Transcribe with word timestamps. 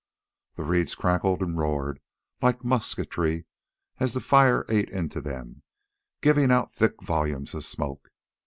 The 0.55 0.63
reeds 0.63 0.95
crackled 0.95 1.43
and 1.43 1.55
roared 1.59 1.99
like 2.41 2.63
musketry 2.63 3.45
as 3.99 4.13
the 4.13 4.19
fire 4.19 4.65
ate 4.67 4.89
into 4.89 5.21
them, 5.21 5.61
giving 6.23 6.49
out 6.51 6.73
thick 6.73 7.03
volumes 7.03 7.53
of 7.53 7.63
smoke. 7.63 8.09